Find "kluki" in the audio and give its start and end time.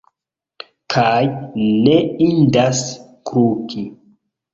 3.31-3.85